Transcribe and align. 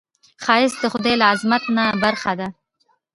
ښایست 0.43 0.77
د 0.81 0.85
خدای 0.93 1.15
له 1.19 1.25
عظمت 1.31 1.63
نه 1.77 1.83
برخه 2.03 2.31
ده 2.39 2.47